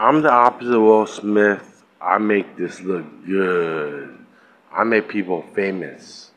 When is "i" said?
2.00-2.18, 4.72-4.84